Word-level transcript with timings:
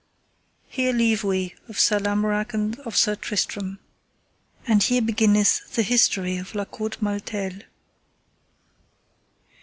Here 0.67 0.93
leave 0.93 1.23
we 1.23 1.53
of 1.69 1.79
Sir 1.79 1.99
Lamorak 1.99 2.55
and 2.55 2.79
of 2.79 2.97
Sir 2.97 3.13
Tristram. 3.15 3.77
And 4.65 4.81
here 4.81 4.99
beginneth 4.99 5.75
the 5.75 5.83
history 5.83 6.37
of 6.37 6.55
La 6.55 6.65
Cote 6.65 6.99
Male 7.03 7.19
Taile. 7.19 7.59